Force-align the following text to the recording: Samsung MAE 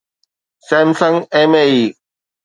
Samsung 0.69 1.27
MAE 1.51 1.93